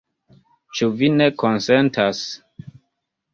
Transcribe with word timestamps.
Ĉu 0.79 0.89
vi 1.01 1.09
ne 1.17 1.27
konsentas? 1.43 2.23